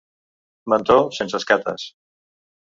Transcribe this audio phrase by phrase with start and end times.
[0.73, 1.85] Mentó sense escates.